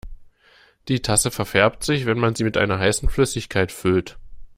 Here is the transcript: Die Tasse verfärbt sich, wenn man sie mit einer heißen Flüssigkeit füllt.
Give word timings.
Die 0.87 1.03
Tasse 1.03 1.29
verfärbt 1.29 1.83
sich, 1.83 2.07
wenn 2.07 2.17
man 2.17 2.33
sie 2.33 2.43
mit 2.43 2.57
einer 2.57 2.79
heißen 2.79 3.07
Flüssigkeit 3.07 3.71
füllt. 3.71 4.17